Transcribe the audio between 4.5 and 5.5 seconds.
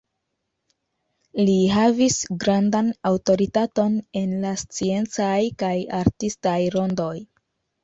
sciencaj